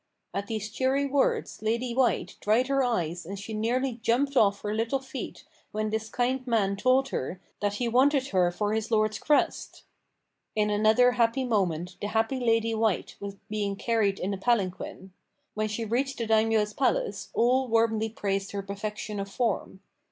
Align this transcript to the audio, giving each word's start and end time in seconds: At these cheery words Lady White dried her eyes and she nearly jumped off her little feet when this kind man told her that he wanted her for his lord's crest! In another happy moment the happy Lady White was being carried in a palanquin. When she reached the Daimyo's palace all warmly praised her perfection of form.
At 0.33 0.47
these 0.47 0.71
cheery 0.71 1.05
words 1.05 1.61
Lady 1.61 1.93
White 1.93 2.35
dried 2.41 2.69
her 2.69 2.83
eyes 2.83 3.23
and 3.23 3.37
she 3.37 3.53
nearly 3.53 3.99
jumped 4.01 4.35
off 4.35 4.61
her 4.61 4.73
little 4.73 4.97
feet 4.97 5.45
when 5.71 5.91
this 5.91 6.09
kind 6.09 6.47
man 6.47 6.75
told 6.75 7.09
her 7.09 7.39
that 7.59 7.73
he 7.75 7.87
wanted 7.87 8.29
her 8.29 8.49
for 8.49 8.73
his 8.73 8.89
lord's 8.89 9.19
crest! 9.19 9.83
In 10.55 10.71
another 10.71 11.11
happy 11.11 11.43
moment 11.45 11.97
the 12.01 12.07
happy 12.07 12.39
Lady 12.39 12.73
White 12.73 13.15
was 13.19 13.35
being 13.47 13.75
carried 13.75 14.17
in 14.17 14.33
a 14.33 14.37
palanquin. 14.39 15.13
When 15.53 15.67
she 15.67 15.85
reached 15.85 16.17
the 16.17 16.25
Daimyo's 16.25 16.73
palace 16.73 17.29
all 17.35 17.67
warmly 17.67 18.09
praised 18.09 18.53
her 18.53 18.63
perfection 18.63 19.19
of 19.19 19.29
form. 19.29 19.81